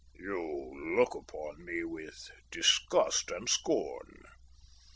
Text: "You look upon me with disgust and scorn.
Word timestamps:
"You 0.17 0.73
look 0.97 1.13
upon 1.13 1.63
me 1.63 1.83
with 1.83 2.31
disgust 2.49 3.29
and 3.29 3.47
scorn. 3.47 4.23